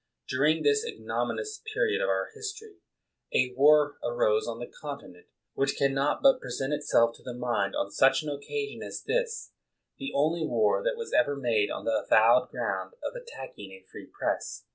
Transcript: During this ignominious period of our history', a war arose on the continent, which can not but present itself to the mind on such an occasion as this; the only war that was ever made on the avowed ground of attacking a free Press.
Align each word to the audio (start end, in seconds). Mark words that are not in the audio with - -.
During 0.27 0.63
this 0.63 0.83
ignominious 0.83 1.61
period 1.75 2.01
of 2.01 2.09
our 2.09 2.31
history', 2.33 2.79
a 3.35 3.53
war 3.55 3.99
arose 4.03 4.47
on 4.47 4.57
the 4.57 4.65
continent, 4.65 5.27
which 5.53 5.75
can 5.77 5.93
not 5.93 6.23
but 6.23 6.41
present 6.41 6.73
itself 6.73 7.15
to 7.17 7.21
the 7.21 7.35
mind 7.35 7.75
on 7.75 7.91
such 7.91 8.23
an 8.23 8.29
occasion 8.29 8.81
as 8.81 9.03
this; 9.03 9.51
the 9.99 10.11
only 10.15 10.43
war 10.43 10.81
that 10.81 10.97
was 10.97 11.13
ever 11.13 11.35
made 11.35 11.69
on 11.69 11.85
the 11.85 12.01
avowed 12.03 12.49
ground 12.49 12.95
of 13.03 13.13
attacking 13.15 13.73
a 13.73 13.85
free 13.91 14.07
Press. 14.07 14.65